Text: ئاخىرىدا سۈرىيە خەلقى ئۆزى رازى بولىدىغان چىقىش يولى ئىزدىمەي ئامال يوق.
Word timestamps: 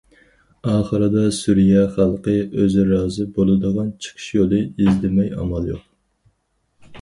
ئاخىرىدا 0.69 1.25
سۈرىيە 1.39 1.83
خەلقى 1.97 2.33
ئۆزى 2.61 2.85
رازى 2.93 3.27
بولىدىغان 3.37 3.93
چىقىش 4.07 4.27
يولى 4.39 4.63
ئىزدىمەي 4.65 5.31
ئامال 5.37 5.71
يوق. 5.75 5.87